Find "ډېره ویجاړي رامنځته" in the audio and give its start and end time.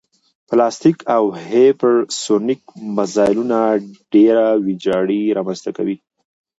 4.13-5.71